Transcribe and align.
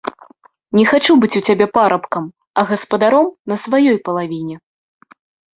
Не 0.77 0.85
хачу 0.91 1.15
быць 1.23 1.35
у 1.39 1.41
цябе 1.49 1.67
парабкам, 1.75 2.23
а 2.63 2.63
гаспадаром 2.71 3.29
на 3.53 3.59
сваёй 3.67 3.97
палавіне. 4.09 4.55